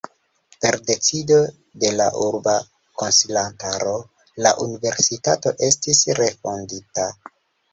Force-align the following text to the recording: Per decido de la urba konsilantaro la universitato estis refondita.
Per 0.63 0.75
decido 0.85 1.35
de 1.83 1.91
la 1.99 2.07
urba 2.29 2.55
konsilantaro 3.03 3.93
la 4.47 4.55
universitato 4.69 5.55
estis 5.69 6.03
refondita. 6.23 7.11